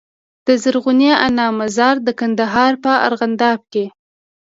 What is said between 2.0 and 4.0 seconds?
د کندهار په ارغنداب کي